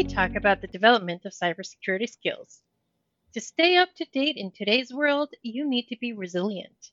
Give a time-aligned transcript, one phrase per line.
[0.00, 2.62] we talk about the development of cybersecurity skills.
[3.34, 6.92] To stay up to date in today's world, you need to be resilient.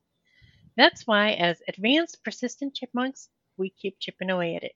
[0.75, 4.75] That's why, as advanced persistent chipmunks, we keep chipping away at it.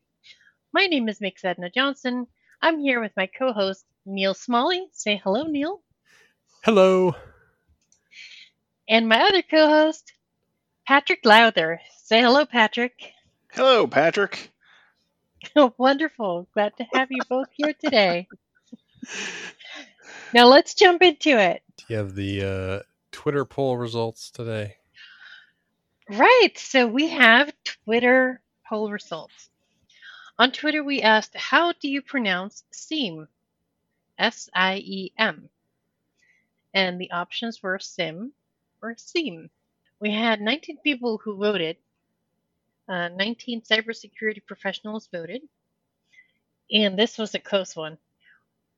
[0.71, 2.25] My name is Mix Edna Johnson.
[2.61, 4.87] I'm here with my co host, Neil Smalley.
[4.93, 5.81] Say hello, Neil.
[6.63, 7.13] Hello.
[8.87, 10.13] And my other co host,
[10.87, 11.81] Patrick Lowther.
[11.97, 13.11] Say hello, Patrick.
[13.51, 14.50] Hello, Patrick.
[15.77, 16.47] Wonderful.
[16.53, 18.27] Glad to have you both here today.
[20.33, 21.61] Now let's jump into it.
[21.77, 22.79] Do you have the uh,
[23.11, 24.77] Twitter poll results today?
[26.09, 26.51] Right.
[26.55, 29.49] So we have Twitter poll results.
[30.39, 33.27] On Twitter, we asked, How do you pronounce SIEM?
[34.17, 35.49] S I E M.
[36.73, 38.31] And the options were SIM
[38.81, 39.49] or SIEM.
[39.99, 41.77] We had 19 people who voted.
[42.91, 45.41] Uh, 19 cybersecurity professionals voted.
[46.69, 47.97] And this was a close one.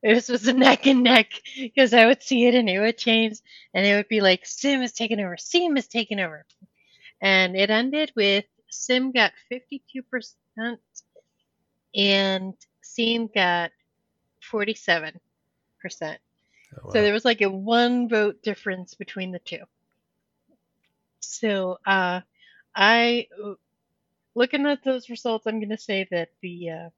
[0.04, 3.38] This was a neck and neck because I would see it and it would change
[3.72, 6.44] and it would be like SIM is taking over, Sim is taking over.
[7.20, 10.34] And it ended with SIM got 52%
[11.96, 13.72] and Sim got
[14.52, 15.18] 47%.
[15.82, 16.92] Oh, wow.
[16.92, 19.64] So there was like a one vote difference between the two.
[21.18, 22.20] So uh,
[22.76, 23.26] I,
[24.34, 26.88] looking at those results, I'm going to say that the uh,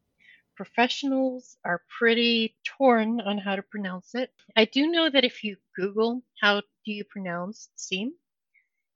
[0.57, 4.31] professionals are pretty torn on how to pronounce it.
[4.57, 8.13] I do know that if you Google how do you pronounce SIEM,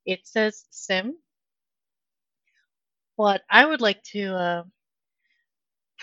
[0.05, 1.15] it says SIM.
[3.17, 4.63] But I would like to uh,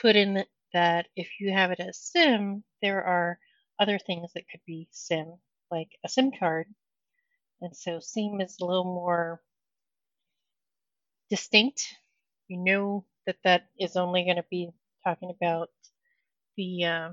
[0.00, 3.38] put in that if you have it as SIM, there are
[3.80, 5.34] other things that could be SIM,
[5.70, 6.66] like a SIM card.
[7.60, 9.42] And so SIEM is a little more
[11.30, 11.82] distinct.
[12.48, 14.70] You know that that is only going to be
[15.04, 15.70] talking about
[16.56, 17.08] the uh,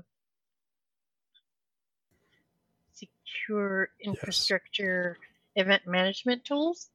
[2.92, 5.18] secure infrastructure
[5.54, 5.66] yes.
[5.66, 6.88] event management tools.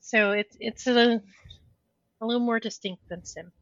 [0.00, 1.22] So it's it's a
[2.20, 3.52] a little more distinct than SIM.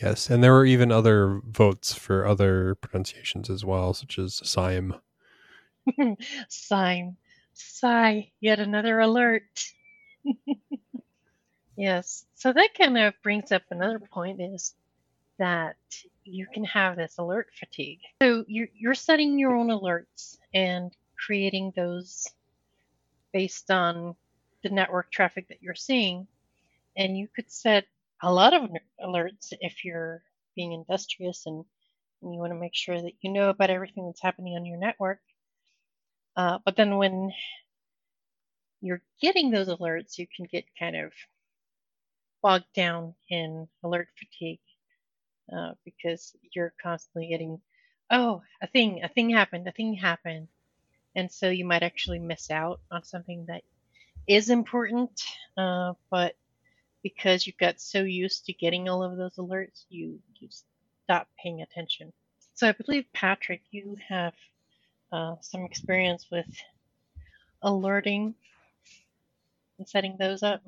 [0.00, 4.94] Yes, and there were even other votes for other pronunciations as well, such as SIME.
[6.48, 7.16] SIME.
[7.52, 9.64] Sigh, yet another alert.
[11.82, 12.24] yes.
[12.36, 14.74] So that kind of brings up another point is
[15.38, 15.76] that
[16.24, 17.98] you can have this alert fatigue.
[18.22, 20.92] So you're, you're setting your own alerts and
[21.26, 22.28] creating those
[23.32, 24.14] based on
[24.62, 26.28] the network traffic that you're seeing.
[26.96, 27.86] And you could set
[28.22, 28.70] a lot of
[29.04, 30.22] alerts if you're
[30.54, 31.64] being industrious and,
[32.22, 34.78] and you want to make sure that you know about everything that's happening on your
[34.78, 35.18] network.
[36.36, 37.32] Uh, but then when
[38.80, 41.12] you're getting those alerts, you can get kind of
[42.42, 44.60] bogged down in alert fatigue
[45.56, 47.60] uh, because you're constantly getting,
[48.10, 50.48] oh, a thing, a thing happened, a thing happened.
[51.14, 53.62] And so you might actually miss out on something that
[54.26, 55.22] is important,
[55.56, 56.34] uh, but
[57.02, 60.48] because you've got so used to getting all of those alerts, you, you
[61.04, 62.12] stop paying attention.
[62.54, 64.34] So I believe, Patrick, you have
[65.12, 66.46] uh, some experience with
[67.62, 68.34] alerting
[69.78, 70.62] and setting those up.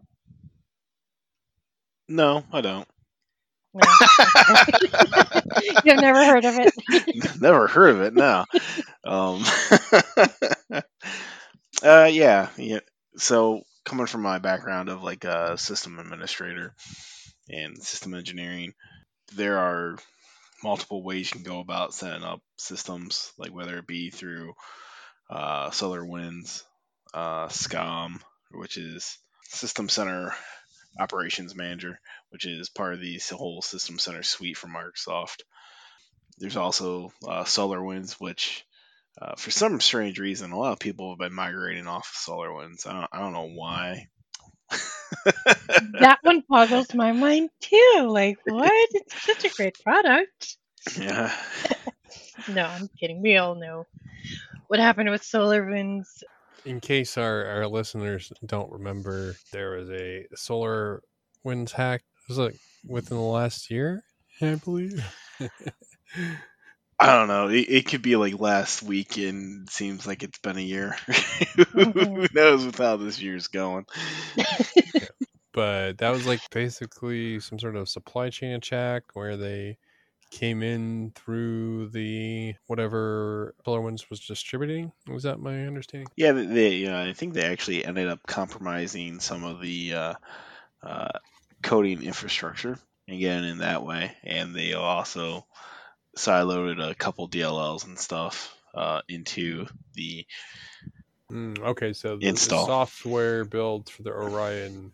[2.09, 2.89] No, I don't.
[3.75, 3.83] No.
[5.85, 6.75] You've never heard of it.
[7.41, 8.15] never heard of it.
[8.15, 8.45] No.
[9.05, 9.43] Um,
[11.83, 12.81] uh, yeah, yeah.
[13.17, 16.75] So coming from my background of like a system administrator
[17.51, 18.75] and system engineering,
[19.35, 19.97] there are
[20.63, 24.55] multiple ways you can go about setting up systems, like whether it be through
[25.31, 26.63] uh, SolarWinds,
[27.15, 28.21] uh, SCOM,
[28.53, 30.35] which is System Center
[30.99, 32.01] Operations Manager,
[32.31, 35.43] which is part of the whole System Center suite from Microsoft.
[36.39, 38.65] There's also uh, SolarWinds, which
[39.21, 42.87] uh, for some strange reason, a lot of people have been migrating off of SolarWinds.
[42.87, 44.09] I don't, I don't know why.
[46.01, 48.07] that one boggles my mind too.
[48.09, 48.89] Like, what?
[48.93, 50.57] It's such a great product.
[50.99, 51.33] Yeah.
[52.49, 53.23] no, I'm kidding.
[53.23, 53.87] We all know
[54.67, 56.23] what happened with SolarWinds.
[56.65, 61.03] In case our, our listeners don't remember, there was a Solar
[61.43, 62.03] Winds hack.
[62.03, 62.57] It was like
[62.87, 64.03] within the last year,
[64.41, 65.05] I believe.
[66.99, 67.49] I don't know.
[67.49, 70.97] It, it, could be like last week, and seems like it's been a year.
[71.55, 72.15] Mm-hmm.
[72.15, 73.87] Who knows with how this year's going?
[74.37, 74.45] yeah.
[75.53, 79.79] But that was like basically some sort of supply chain attack where they
[80.35, 84.93] came in through the whatever SolarWinds was distributing.
[85.09, 86.09] Was that my understanding?
[86.17, 86.87] Yeah, they.
[86.87, 90.15] Uh, I think they actually ended up compromising some of the uh,
[90.83, 91.19] uh,
[91.63, 92.79] coding infrastructure
[93.09, 95.47] again in that way, and they also
[96.17, 100.27] so I loaded a couple DLLs and stuff uh, into the
[101.33, 104.93] Mm, okay, so the, the software builds for the Orion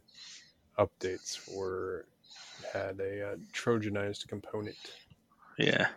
[0.79, 2.07] updates were
[2.73, 4.77] had a uh, Trojanized component.
[5.61, 5.89] Yeah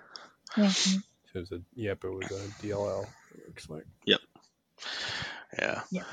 [0.58, 1.02] Mhm.
[1.34, 3.08] It was a yep, it was a DLL.
[3.36, 3.86] It looks like.
[4.06, 6.04] yeah Yeah.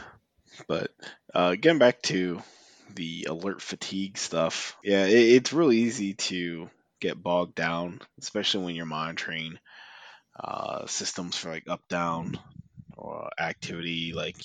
[0.67, 0.91] but
[1.35, 2.43] uh, getting back to
[2.95, 6.69] the alert fatigue stuff yeah it, it's really easy to
[7.01, 9.59] get bogged down especially when you're monitoring
[10.39, 12.39] uh, systems for like up down
[12.97, 14.37] or activity like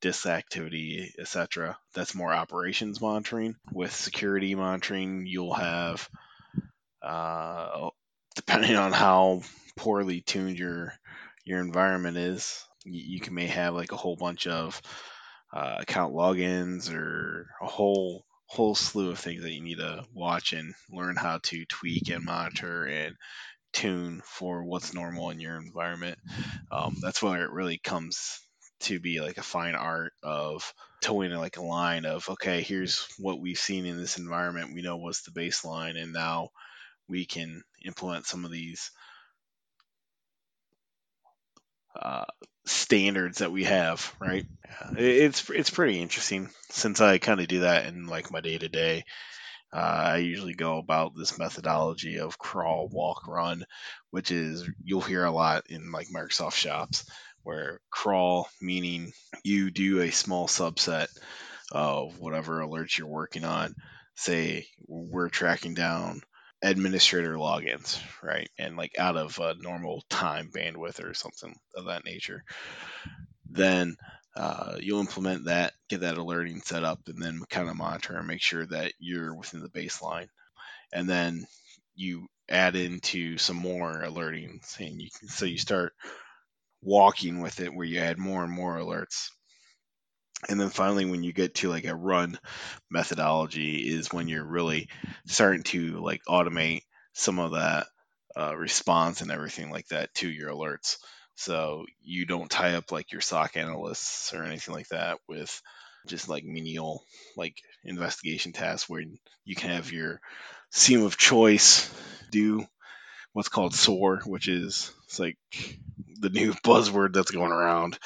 [0.00, 6.08] disk activity etc that's more operations monitoring with security monitoring you'll have
[7.02, 7.90] uh,
[8.34, 9.42] depending on how
[9.76, 10.92] poorly tuned your
[11.44, 14.80] your environment is you, can may have like a whole bunch of
[15.52, 20.52] uh, account logins or a whole whole slew of things that you need to watch
[20.52, 23.16] and learn how to tweak and monitor and
[23.72, 26.18] tune for what's normal in your environment.
[26.70, 28.40] Um, that's where it really comes
[28.80, 33.40] to be like a fine art of toeing like a line of okay, here's what
[33.40, 34.74] we've seen in this environment.
[34.74, 36.50] We know what's the baseline, and now
[37.08, 38.90] we can implement some of these
[42.00, 42.24] uh,
[42.66, 44.46] standards that we have, right?
[44.96, 48.68] It's it's pretty interesting since I kind of do that in like my day to
[48.68, 49.04] day.
[49.72, 53.64] I usually go about this methodology of crawl, walk, run,
[54.10, 57.04] which is you'll hear a lot in like Microsoft shops
[57.42, 59.12] where crawl meaning
[59.42, 61.08] you do a small subset
[61.72, 63.74] of whatever alerts you're working on.
[64.14, 66.22] Say we're tracking down
[66.64, 68.48] administrator logins, right?
[68.58, 72.42] And like out of a normal time bandwidth or something of that nature.
[73.50, 73.96] Then
[74.34, 78.26] uh, you'll implement that, get that alerting set up, and then kind of monitor and
[78.26, 80.28] make sure that you're within the baseline.
[80.92, 81.46] And then
[81.94, 85.92] you add into some more alerting, and you can, so you start
[86.82, 89.28] walking with it where you add more and more alerts.
[90.48, 92.38] And then finally, when you get to like a run
[92.90, 94.88] methodology, is when you're really
[95.26, 96.82] starting to like automate
[97.12, 97.86] some of that
[98.36, 100.96] uh, response and everything like that to your alerts.
[101.36, 105.60] So you don't tie up like your SOC analysts or anything like that with
[106.06, 107.02] just like menial
[107.36, 109.02] like investigation tasks where
[109.44, 110.20] you can have your
[110.70, 111.92] SIEM of choice
[112.30, 112.64] do
[113.32, 115.36] what's called SOAR, which is it's like
[116.20, 117.98] the new buzzword that's going around,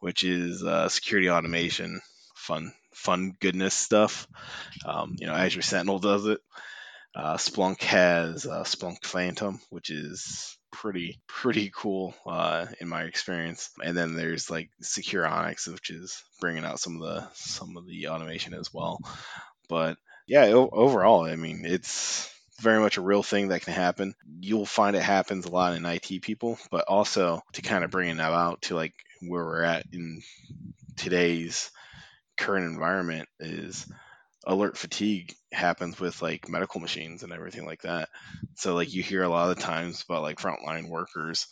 [0.00, 2.00] which is uh, security automation,
[2.34, 4.26] fun fun goodness stuff.
[4.84, 6.40] Um, you know, Azure Sentinel does it.
[7.14, 13.70] Uh, Splunk has uh, Splunk Phantom, which is pretty pretty cool uh, in my experience.
[13.82, 17.86] And then there's like Security Onion, which is bringing out some of the some of
[17.86, 19.00] the automation as well.
[19.68, 24.14] But yeah, o- overall, I mean, it's very much a real thing that can happen.
[24.40, 28.10] You'll find it happens a lot in IT people, but also to kind of bring
[28.10, 30.22] it out to like where we're at in
[30.96, 31.70] today's
[32.38, 33.86] current environment is
[34.46, 38.08] alert fatigue happens with like medical machines and everything like that.
[38.56, 41.46] So like you hear a lot of times about like frontline workers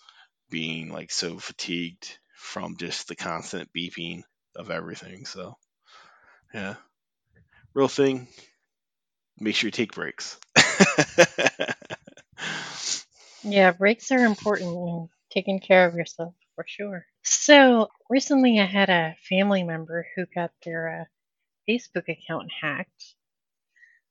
[0.50, 4.22] being like so fatigued from just the constant beeping
[4.56, 5.26] of everything.
[5.26, 5.56] So
[6.54, 6.76] yeah.
[7.74, 8.28] Real thing.
[9.38, 10.38] Make sure you take breaks.
[13.44, 17.06] Yeah, breaks are important in taking care of yourself for sure.
[17.22, 21.04] So recently I had a family member who got their uh,
[21.70, 23.14] Facebook account hacked.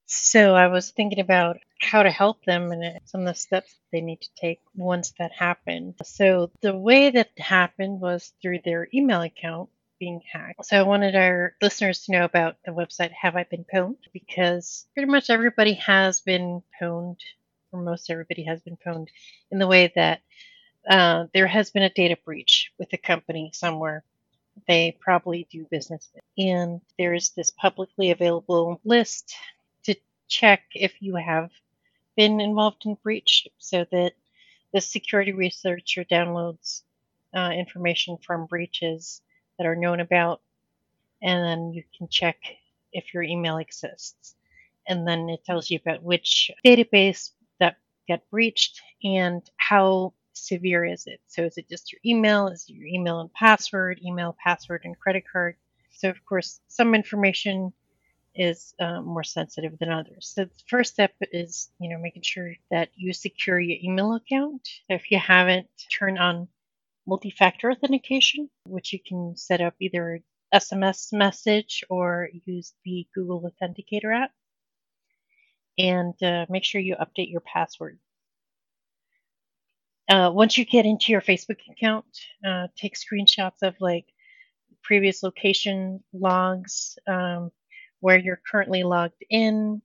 [0.06, 3.75] So I was thinking about how to help them and uh, some of the steps
[3.92, 5.96] they need to take once that happened.
[6.06, 10.68] So the way that happened was through their email account being hacked.
[10.68, 13.98] So I wanted our listeners to know about the website Have I Been Pwned?
[14.13, 17.18] Because pretty much everybody has been pwned,
[17.74, 19.08] or most everybody has been pwned,
[19.51, 20.22] in the way that
[20.89, 24.03] uh, there has been a data breach with a company somewhere
[24.67, 26.10] they probably do business.
[26.38, 29.36] And there's this publicly available list
[29.84, 29.96] to
[30.27, 31.51] check if you have
[32.15, 34.13] been involved in breach so that
[34.74, 36.84] the security researcher downloads
[37.36, 39.22] uh, information from breaches
[39.58, 40.41] that are known about,
[41.22, 42.38] and then you can check
[42.91, 44.36] if your email exists.
[44.88, 47.77] And then it tells you about which database that
[48.08, 51.20] got breached and how severe is it.
[51.27, 52.48] So is it just your email?
[52.48, 55.56] Is it your email and password, email, password, and credit card?
[55.91, 57.74] So of course, some information
[58.36, 60.32] is uh, more sensitive than others.
[60.36, 64.67] So the first step is, you know, making sure that you secure your email account.
[64.89, 65.67] If you haven't,
[65.98, 66.48] turn on
[67.08, 70.22] multi-factor authentication, which you can set up either
[70.53, 74.32] SMS message or use the Google Authenticator app.
[75.77, 78.00] And uh, make sure you update your password.
[80.10, 82.06] Uh, once you get into your Facebook account,
[82.46, 84.06] uh, take screenshots of like
[84.84, 87.52] previous location logs, um,
[88.00, 89.82] where you're currently logged in,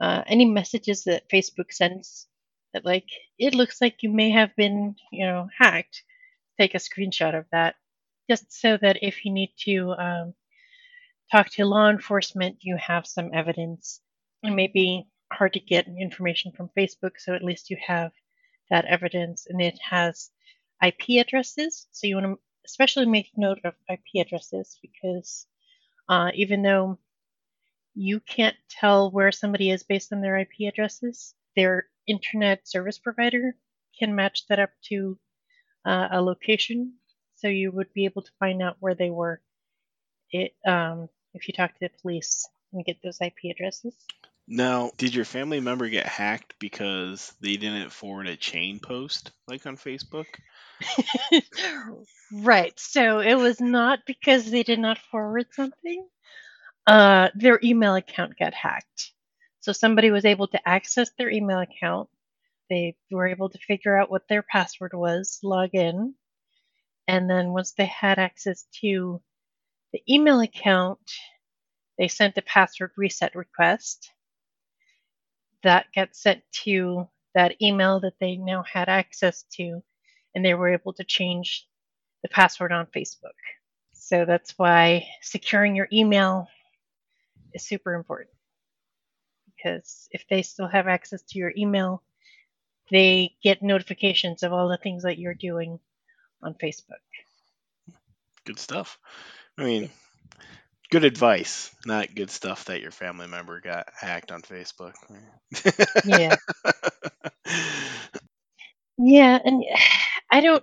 [0.00, 2.26] uh, any messages that Facebook sends
[2.72, 6.02] that like it looks like you may have been, you know, hacked.
[6.60, 7.76] Take a screenshot of that,
[8.28, 10.34] just so that if you need to um,
[11.30, 14.00] talk to law enforcement, you have some evidence.
[14.42, 18.12] It may be hard to get information from Facebook, so at least you have
[18.72, 20.30] that evidence, and it has
[20.82, 21.86] IP addresses.
[21.92, 25.46] So you want to especially make note of IP addresses because
[26.08, 26.98] uh, even though
[27.94, 33.54] you can't tell where somebody is based on their IP addresses, their internet service provider
[33.98, 35.18] can match that up to
[35.84, 36.94] uh, a location.
[37.36, 39.42] So you would be able to find out where they were
[40.30, 43.94] it, um, if you talk to the police and get those IP addresses.
[44.48, 49.66] Now, did your family member get hacked because they didn't forward a chain post like
[49.66, 50.26] on Facebook?
[52.32, 52.78] right.
[52.78, 56.06] So it was not because they did not forward something.
[56.86, 59.12] Uh, their email account got hacked.
[59.60, 62.08] So somebody was able to access their email account.
[62.68, 66.14] They were able to figure out what their password was, log in,
[67.06, 69.20] and then once they had access to
[69.92, 71.00] the email account,
[71.98, 74.10] they sent a password reset request.
[75.62, 79.82] That got sent to that email that they now had access to,
[80.34, 81.66] and they were able to change
[82.22, 83.38] the password on Facebook.
[83.92, 86.48] So that's why securing your email
[87.54, 88.30] is super important.
[89.56, 92.02] Because if they still have access to your email,
[92.90, 95.78] they get notifications of all the things that you're doing
[96.42, 97.02] on Facebook.
[98.44, 98.98] Good stuff.
[99.56, 99.90] I mean,
[100.92, 104.92] good advice, not good stuff that your family member got hacked on Facebook.
[106.04, 106.36] Yeah.
[108.98, 109.64] Yeah, and
[110.30, 110.62] I don't,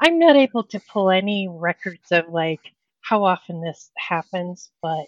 [0.00, 2.60] I'm not able to pull any records of like
[3.00, 5.06] how often this happens, but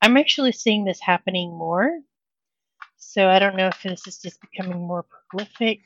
[0.00, 1.98] I'm actually seeing this happening more.
[2.98, 5.80] So I don't know if this is just becoming more prolific,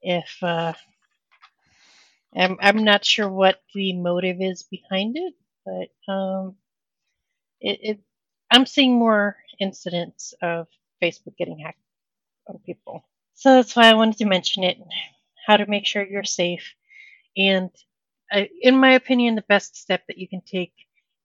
[0.00, 0.72] if uh,
[2.34, 5.34] I'm, I'm not sure what the motive is behind it,
[5.66, 6.56] but um,
[7.60, 8.00] it, it
[8.50, 10.66] I'm seeing more incidents of
[11.02, 11.78] Facebook getting hacked
[12.48, 13.04] on people.
[13.34, 14.78] So that's why I wanted to mention it,
[15.46, 16.74] how to make sure you're safe.
[17.36, 17.70] And
[18.32, 20.72] uh, in my opinion, the best step that you can take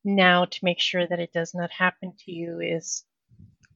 [0.03, 3.03] now to make sure that it does not happen to you is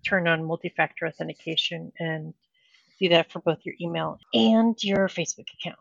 [0.05, 2.33] turn on multi-factor authentication and
[2.99, 5.79] do that for both your email and your Facebook account.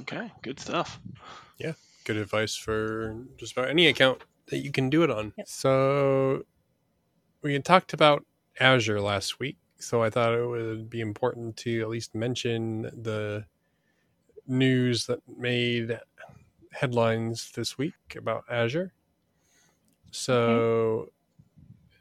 [0.00, 1.00] Okay, good stuff.
[1.58, 1.72] Yeah,
[2.04, 5.32] good advice for just about any account that you can do it on.
[5.36, 5.48] Yep.
[5.48, 6.42] So
[7.42, 8.24] we had talked about
[8.60, 13.44] Azure last week, so I thought it would be important to at least mention the
[14.46, 15.98] news that made
[16.72, 18.92] headlines this week about Azure.
[20.10, 21.10] So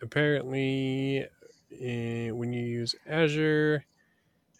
[0.02, 1.28] apparently,
[1.82, 3.86] eh, when you use Azure,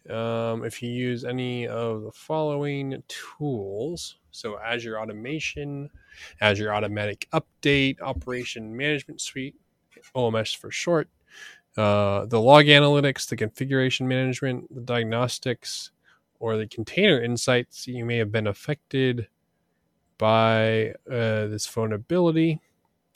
[0.10, 5.90] um, if you use any of the following tools, so Azure Automation,
[6.42, 9.56] Azure Automatic Update, Operation Management Suite,
[10.16, 11.10] OMS for short,
[11.78, 15.92] uh, the log analytics, the configuration management, the diagnostics,
[16.40, 19.28] or the container insights, you may have been affected
[20.18, 22.60] by uh, this vulnerability.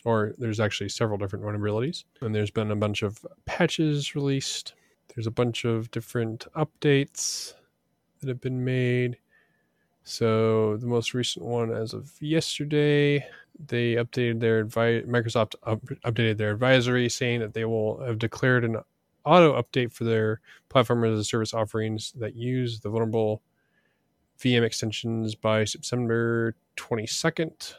[0.05, 4.73] Or there's actually several different vulnerabilities, and there's been a bunch of patches released.
[5.13, 7.53] There's a bunch of different updates
[8.19, 9.17] that have been made.
[10.03, 13.25] So the most recent one, as of yesterday,
[13.67, 18.65] they updated their advi- Microsoft up- updated their advisory, saying that they will have declared
[18.65, 18.77] an
[19.25, 20.39] auto update for their
[20.69, 23.41] platform as a service offerings that use the vulnerable
[24.39, 27.75] VM extensions by September 22nd.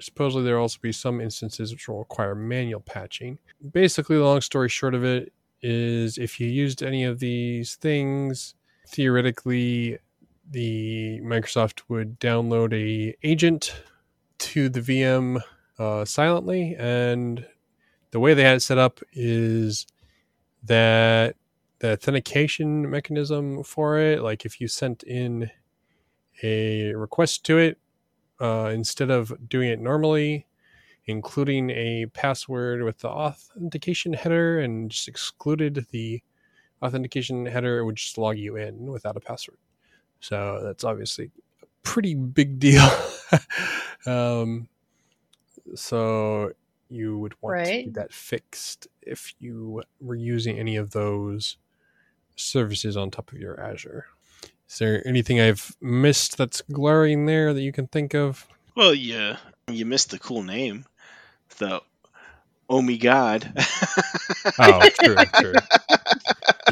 [0.00, 3.38] Supposedly, there will also be some instances which will require manual patching.
[3.72, 5.32] Basically, the long story short of it
[5.62, 8.54] is if you used any of these things,
[8.88, 9.98] theoretically,
[10.50, 13.82] the Microsoft would download a agent
[14.38, 15.40] to the VM
[15.78, 17.46] uh, silently, and
[18.10, 19.86] the way they had it set up is
[20.64, 21.36] that
[21.78, 25.50] the authentication mechanism for it, like if you sent in
[26.42, 27.78] a request to it,
[28.40, 30.46] uh, instead of doing it normally,
[31.06, 36.22] including a password with the authentication header and just excluded the
[36.82, 39.58] authentication header, it would just log you in without a password.
[40.20, 41.30] So that's obviously
[41.62, 42.88] a pretty big deal.
[44.06, 44.68] um,
[45.74, 46.52] so
[46.88, 51.56] you would want to get that fixed if you were using any of those
[52.36, 54.06] services on top of your Azure.
[54.68, 58.46] Is there anything I've missed that's glaring there that you can think of?
[58.74, 59.36] Well, yeah,
[59.70, 60.84] you missed the cool name,
[61.58, 61.80] the
[62.68, 63.52] OMIGOD.
[64.58, 65.52] Oh, true, true.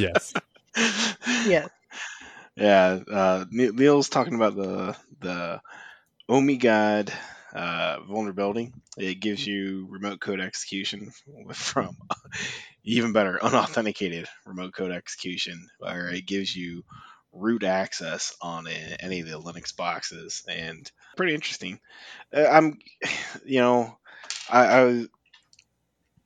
[0.00, 0.34] Yes.
[1.46, 1.68] Yeah.
[2.56, 5.60] Yeah, uh, Ne- Neil's talking about the the
[6.30, 7.12] OMIGOD
[7.54, 8.72] uh, vulnerability.
[8.98, 11.12] It gives you remote code execution
[11.54, 11.96] from
[12.84, 16.84] even better unauthenticated remote code execution, where it gives you
[17.32, 21.80] root access on any of the Linux boxes, and pretty interesting.
[22.34, 22.78] Uh, I'm,
[23.46, 23.98] you know,
[24.50, 25.08] I, I was.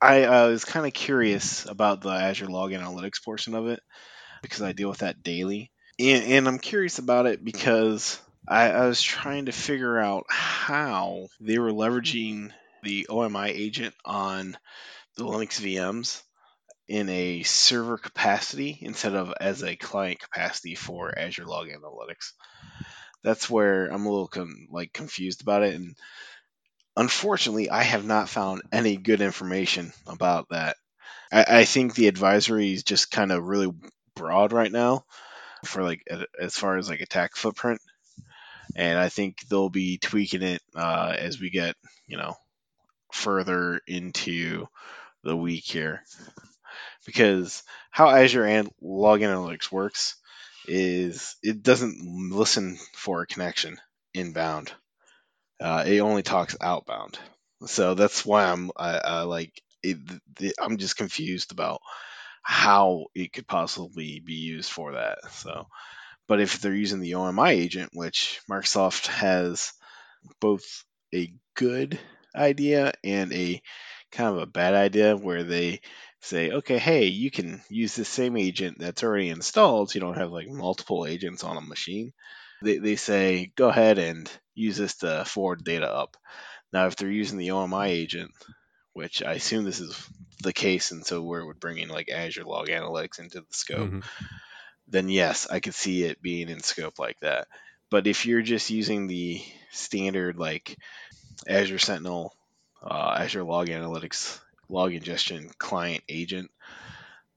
[0.01, 3.81] I, I was kind of curious about the Azure Log Analytics portion of it
[4.41, 8.87] because I deal with that daily and, and I'm curious about it because I, I
[8.87, 12.51] was trying to figure out how they were leveraging
[12.83, 14.57] the OMI agent on
[15.17, 16.23] the Linux VMs
[16.87, 22.31] in a server capacity instead of as a client capacity for Azure Log Analytics.
[23.23, 25.95] That's where I'm a little con- like confused about it, and
[26.95, 30.77] unfortunately, I have not found any good information about that.
[31.31, 33.71] I, I think the advisory is just kind of really
[34.15, 35.05] broad right now
[35.65, 36.03] for like
[36.39, 37.81] as far as like attack footprint.
[38.75, 41.75] And i think they'll be tweaking it uh, as we get
[42.07, 42.35] you know
[43.11, 44.67] further into
[45.23, 46.03] the week here.
[47.05, 50.15] Because how azure and log analytics works
[50.67, 53.79] is it doesn't listen for a connection
[54.13, 54.71] inbound.
[55.59, 57.19] Uh, it only talks outbound.
[57.65, 59.97] So that's why i'm i, I like it,
[60.37, 61.81] the, i'm just confused about
[62.41, 65.65] how it could possibly be used for that so
[66.29, 69.73] but if they're using the OMI agent, which Microsoft has
[70.39, 71.99] both a good
[72.35, 73.59] idea and a
[74.11, 75.81] kind of a bad idea, where they
[76.21, 80.17] say, okay, hey, you can use the same agent that's already installed, so you don't
[80.17, 82.13] have like multiple agents on a machine.
[82.61, 86.15] They, they say, go ahead and use this to forward data up.
[86.71, 88.29] Now, if they're using the OMI agent,
[88.93, 89.95] which I assume this is
[90.41, 93.47] the case, and so where it would bring in like Azure Log Analytics into the
[93.53, 94.03] scope, Mhm.
[94.87, 97.47] then yes, I could see it being in scope like that.
[97.89, 100.77] But if you're just using the standard like
[101.47, 102.33] Azure Sentinel,
[102.83, 106.51] uh, Azure Log Analytics, log ingestion client agent,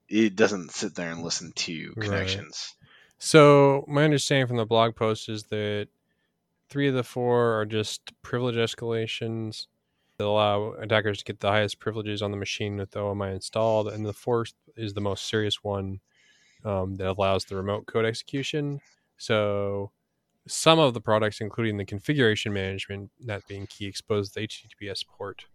[0.09, 1.99] it doesn't sit there and listen to Right.
[1.99, 2.75] connections.
[3.19, 5.89] So my understanding from the blog post is that
[6.69, 9.67] three of the four are just privilege escalations
[10.17, 13.87] that allow attackers to get the highest privileges on the machine with the OMI installed,
[13.87, 15.99] and the fourth is the most serious one
[16.65, 18.79] um, that allows the remote code execution.
[19.17, 19.91] So
[20.47, 25.45] some of the products, including the configuration management, that being key, expose the HTTPS port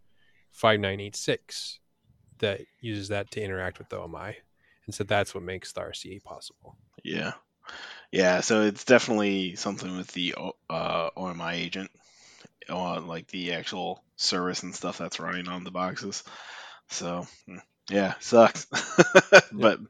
[0.52, 1.80] 5986
[2.38, 4.36] that uses that to interact with the OMI.
[4.86, 6.76] And so that's what makes the RCE possible.
[7.04, 7.32] Yeah.
[8.10, 10.34] Yeah, so it's definitely something with the
[10.70, 11.90] uh, OMI agent,
[12.68, 16.24] uh, like the actual service and stuff that's running on the boxes.
[16.90, 18.66] So, mm, yeah, sucks.
[19.52, 19.80] but,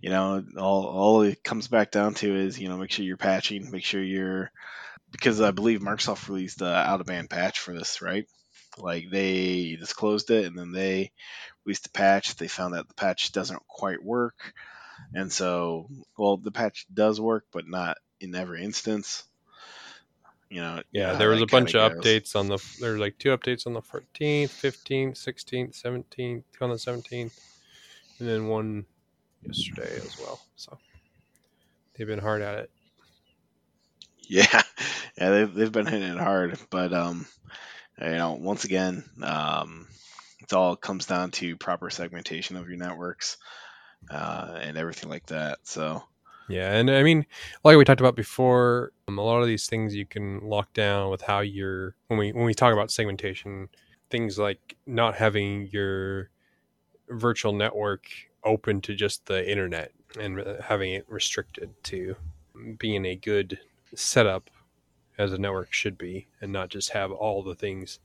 [0.00, 3.16] you know, all, all it comes back down to is, you know, make sure you're
[3.16, 4.50] patching, make sure you're,
[5.12, 8.26] because I believe Microsoft released the out of band patch for this, right?
[8.78, 11.12] Like they disclosed it and then they
[11.64, 12.36] released the patch.
[12.36, 14.54] They found that the patch doesn't quite work.
[15.14, 19.24] And so, well, the patch does work, but not in every instance.
[20.52, 21.90] You know, Yeah, there was a bunch kinda goes.
[21.90, 22.58] updates on the.
[22.78, 27.40] There were like two updates on the 14th, 15th, 16th, 17th, on the 17th,
[28.18, 28.86] and then one
[29.42, 30.46] yesterday as well.
[30.56, 30.80] So
[31.94, 32.70] they've been hard at it.
[34.28, 34.62] Yeah,
[35.18, 37.26] yeah, they've they've been hitting it hard, but um,
[38.00, 39.88] you know, once again, um,
[40.40, 43.38] it all comes down to proper segmentation of your networks,
[44.10, 45.60] uh, and everything like that.
[45.64, 46.04] So
[46.52, 47.24] Yeah, and I mean,
[47.64, 51.10] like we talked about before, um, a lot of these things you can lock down
[51.10, 53.70] with how you're when we when we talk about segmentation,
[54.10, 56.28] things like not having your
[57.08, 58.04] virtual network
[58.44, 62.14] open to just the internet and having it restricted to
[62.78, 63.58] being a good
[63.94, 64.50] setup
[65.16, 67.98] as a network should be, and not just have all the things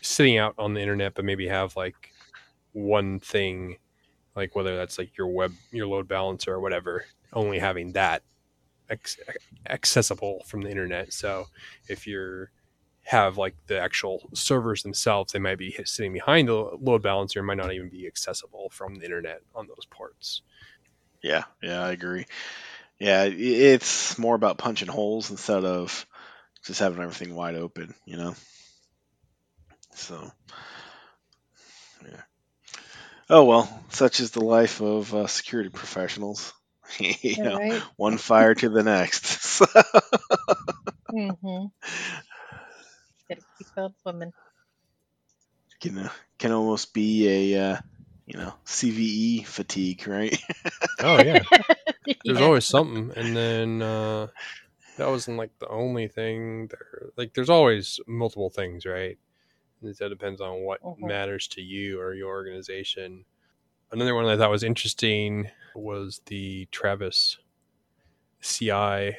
[0.00, 2.12] sitting out on the internet, but maybe have like
[2.72, 3.78] one thing,
[4.36, 7.04] like whether that's like your web, your load balancer or whatever,
[7.36, 8.22] only having that
[8.90, 9.18] ex-
[9.68, 11.12] accessible from the internet.
[11.12, 11.46] So
[11.88, 12.50] if you're
[13.02, 17.56] have like the actual servers themselves, they might be sitting behind the load balancer might
[17.56, 20.42] not even be accessible from the internet on those ports.
[21.22, 22.26] yeah, yeah, I agree.
[22.98, 26.06] Yeah, it's more about punching holes instead of
[26.64, 27.94] just having everything wide open.
[28.06, 28.34] You know.
[29.94, 30.32] So.
[32.04, 32.22] Yeah.
[33.28, 36.52] Oh well, such is the life of uh, security professionals.
[36.98, 37.84] you know, Right?
[37.96, 39.62] one fire to the next.
[41.12, 41.66] Mm-hmm.
[43.28, 44.32] Gotta keep on swimming.
[45.80, 47.76] can uh, can almost be a uh,
[48.26, 50.38] you know CVE fatigue, right?
[51.02, 51.42] Oh yeah,
[52.24, 52.42] there's Yeah.
[52.42, 54.28] always something, and then uh,
[54.96, 56.68] that wasn't like the only thing.
[56.68, 59.18] There, like there's always multiple things, right?
[59.82, 60.98] And That depends on what Mhm.
[60.98, 63.24] matters to you or your organization.
[63.92, 67.38] Another one I thought was interesting was the Travis
[68.42, 69.16] CI,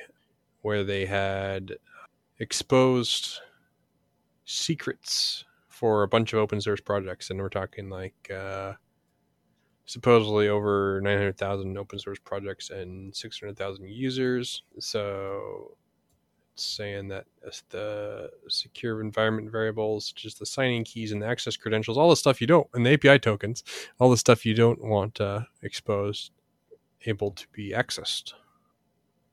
[0.62, 1.74] where they had
[2.40, 3.40] exposed
[4.46, 8.74] secrets for a bunch of open source projects, and we're talking like uh,
[9.86, 14.64] supposedly over 900,000 open source projects and 600,000 users.
[14.80, 15.78] So
[16.64, 17.26] saying that
[17.70, 22.42] the secure environment variables, as the signing keys and the access credentials, all the stuff
[22.42, 23.64] you don't, and the API tokens,
[24.00, 26.32] all the stuff you don't want uh, exposed,
[27.06, 28.34] able to be accessed.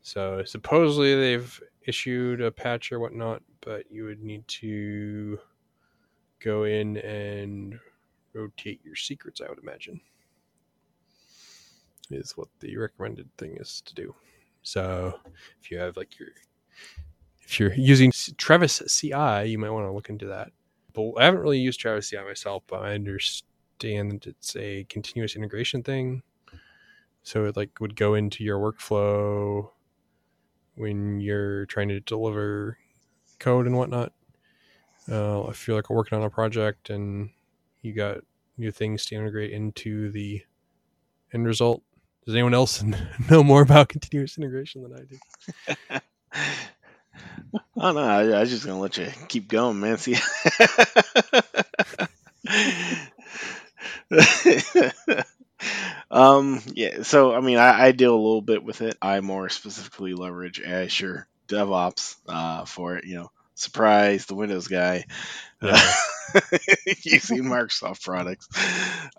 [0.03, 5.39] So supposedly they've issued a patch or whatnot, but you would need to
[6.41, 7.79] go in and
[8.35, 10.01] rotate your secrets, I would imagine
[12.11, 14.15] is what the recommended thing is to do.
[14.63, 15.19] So
[15.61, 16.29] if you have like your
[17.47, 20.51] if you're using Travis CI, you might want to look into that.
[20.93, 25.37] But I haven't really used Travis CI myself, but I understand that it's a continuous
[25.37, 26.23] integration thing.
[27.23, 29.71] So it like would go into your workflow
[30.77, 32.79] when you're trying to deliver
[33.39, 34.13] code and whatnot.
[35.11, 37.31] Uh, if you're like working on a project and
[37.83, 38.19] you got
[38.57, 40.43] new things to integrate into the
[41.33, 41.83] end result,
[42.25, 42.83] does anyone else
[43.31, 45.03] know more about continuous integration than I
[45.91, 46.01] do?
[47.77, 49.99] oh no, I, I was just gonna let you keep going, man.
[49.99, 50.17] See.
[56.11, 56.61] um.
[56.73, 57.03] Yeah.
[57.03, 58.97] So I mean, I, I deal a little bit with it.
[59.01, 63.05] I more specifically leverage Azure DevOps uh, for it.
[63.05, 65.05] You know, surprise, the Windows guy.
[65.63, 65.93] Yeah.
[67.03, 68.49] using Microsoft products,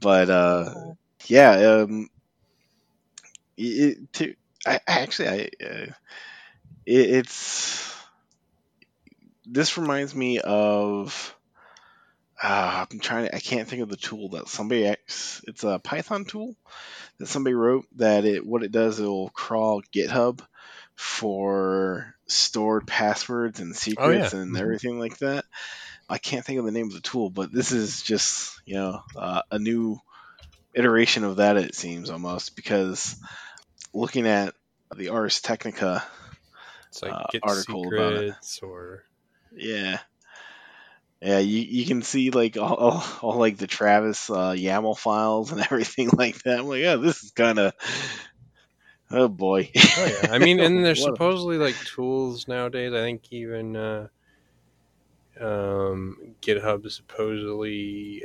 [0.02, 0.74] but uh,
[1.28, 1.52] yeah,
[1.84, 2.10] um,
[3.58, 5.91] it, to I, actually I uh,
[6.86, 7.94] it, it's
[9.45, 11.36] this reminds me of
[12.41, 16.25] uh, I'm trying to I can't think of the tool that somebody it's a Python
[16.25, 16.55] tool
[17.19, 20.41] that somebody wrote that it what it does it will crawl GitHub
[20.95, 24.62] for stored passwords and secrets and Mhm.
[24.62, 25.45] everything like that.
[26.10, 29.01] I can't think of the name of the tool, but this is just you know
[29.15, 29.97] uh, a new
[30.75, 31.58] iteration of that.
[31.58, 33.17] It seems almost because
[33.93, 34.55] looking at
[34.95, 36.03] the Ars Technica,
[36.89, 38.36] It's like Uh, article about it.
[38.63, 39.05] or
[39.56, 40.00] yeah,
[41.22, 45.52] yeah, you, you can see like all, all, all like the Travis uh, YAML files
[45.52, 46.60] and everything like that.
[46.60, 47.74] I'm like, oh, this is kind of
[49.12, 49.72] oh boy.
[49.76, 50.32] oh yeah.
[50.32, 52.94] I mean, and there's supposedly like tools nowadays.
[52.94, 54.08] I think even uh,
[55.39, 58.24] um, GitHub supposedly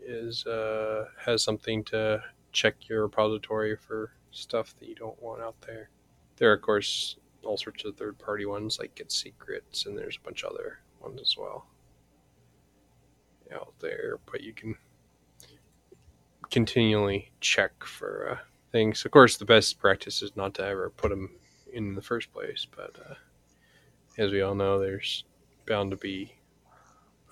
[0.00, 2.22] is uh, has something to
[2.52, 5.90] check your repository for stuff that you don't want out there.
[6.36, 10.24] There are of course all sorts of third party ones like git-secrets, and there's a
[10.24, 11.66] bunch of other ones as well
[13.54, 14.76] out there, but you can
[16.50, 18.38] continually check for uh,
[18.72, 19.04] things.
[19.04, 21.30] Of course, the best practice is not to ever put them
[21.72, 23.14] in the first place, but uh,
[24.16, 25.24] as we all know, there's
[25.66, 26.34] bound to be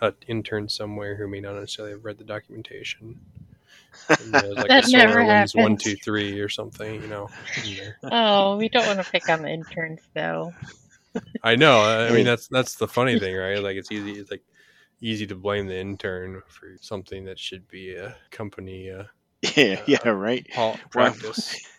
[0.01, 3.21] an intern somewhere who may not necessarily have read the documentation.
[4.09, 5.53] And like That never happens.
[5.83, 7.31] two, three, or something, you know.
[8.11, 10.55] Oh, we don't want to pick on the interns though.
[11.43, 11.81] I know.
[11.83, 13.63] I mean, that's that's the funny thing, right?
[13.63, 14.13] Like, it's easy.
[14.13, 14.43] It's like
[15.01, 19.05] easy to blame the intern for something that should be a company uh,
[19.57, 20.47] yeah, yeah, right.
[20.55, 21.61] pol- Why- practice.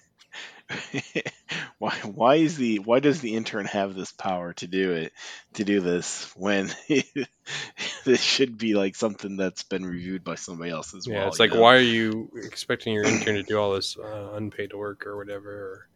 [1.77, 5.13] why why is the why does the intern have this power to do it
[5.53, 6.69] to do this when
[8.05, 11.39] this should be like something that's been reviewed by somebody else as yeah, well it's
[11.39, 11.61] like, know?
[11.61, 15.49] why are you expecting your intern to do all this uh, unpaid work or whatever,
[15.51, 15.87] or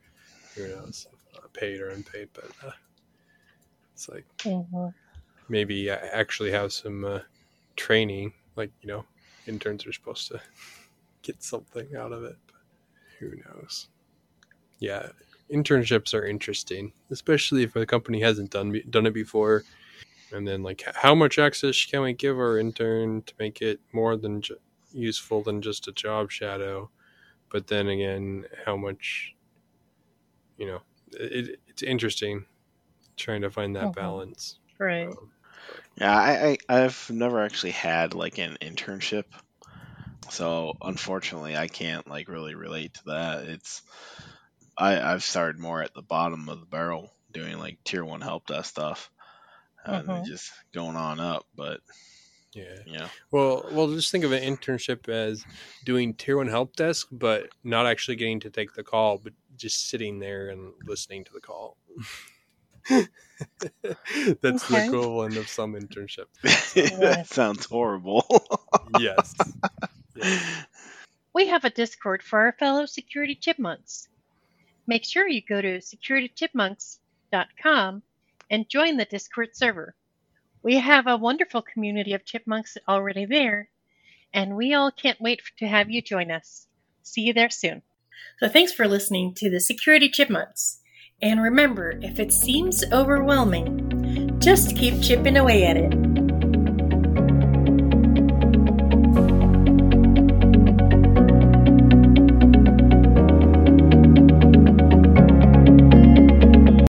[0.56, 2.30] who knows, uh, paid or unpaid?
[2.34, 2.72] But uh,
[3.94, 4.94] it's like Mhm.
[5.50, 7.20] maybe I actually have some uh,
[7.76, 8.34] training.
[8.56, 9.06] Like you know,
[9.46, 10.42] interns are supposed to
[11.22, 12.38] get something out of it.
[12.48, 12.56] But
[13.20, 13.88] who knows?
[14.82, 15.10] Yeah,
[15.52, 19.66] internships are interesting, especially if a company hasn't done done it before.
[20.32, 24.18] And then, like, how much access can we give our intern to make it more
[24.18, 24.60] than ju-
[24.94, 26.92] useful than just a job shadow?
[27.50, 29.36] But then again, how much,
[30.58, 30.82] you know,
[31.14, 32.46] it, it's interesting
[33.18, 33.96] trying to find that Mhm.
[33.96, 34.60] balance.
[34.80, 35.08] Right.
[35.08, 35.32] Um,
[35.98, 39.26] yeah I, I i've never actually had like an internship
[40.30, 43.82] so unfortunately i can't like really relate to that it's
[44.78, 48.48] I I've started more at the bottom of the barrel doing like tier one help
[48.48, 49.12] desk stuff,
[49.86, 50.26] and then Mhm.
[50.26, 51.46] just going on up.
[51.56, 51.82] But
[52.54, 52.80] Yeah.
[52.86, 55.46] yeah, Well, well, just think of an internship as
[55.86, 59.90] doing tier one help desk, but not actually getting to take the call, but just
[59.90, 61.78] sitting there and listening to the call.
[64.42, 66.26] That's the equivalent of some internship.
[67.00, 68.26] that sounds horrible.
[69.00, 69.34] Yes.
[70.14, 70.66] Yes.
[71.34, 74.10] We have a Discord for our fellow security chipmunks.
[74.92, 78.04] Make sure you go to securitychipmunks.com
[78.50, 79.96] and join the Discord server.
[80.64, 83.70] We have a wonderful community of chipmunks already there,
[84.34, 86.68] and we all can't wait to have you join us.
[87.04, 87.84] See you there soon.
[88.42, 90.82] So, thanks for listening to the Security Chipmunks.
[91.22, 96.11] And remember, if it seems overwhelming, just keep chipping away at it.